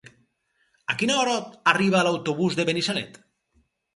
A 0.93 0.95
quina 1.01 1.17
hora 1.23 1.35
arriba 1.73 2.01
l'autobús 2.07 2.57
de 2.61 2.65
Benissanet? 2.71 3.23